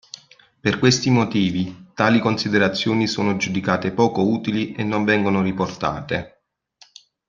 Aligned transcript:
Per 0.59 0.79
questi 0.79 1.11
motivi, 1.11 1.91
tali 1.93 2.17
considerazioni 2.19 3.05
sono 3.05 3.37
giudicate 3.37 3.91
poco 3.91 4.23
utili 4.27 4.71
e 4.73 4.83
non 4.83 5.03
vengono 5.03 5.43
riportate. 5.43 6.41